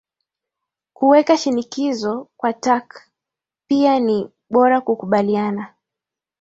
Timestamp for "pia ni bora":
3.67-4.81